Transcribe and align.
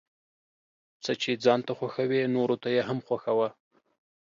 څه 1.03 1.11
چې 1.21 1.31
ځان 1.43 1.59
ته 1.67 1.71
خوښوې 1.77 2.21
نوروته 2.35 2.67
يې 2.75 2.81
هم 2.87 2.99
خوښوه، 3.07 3.49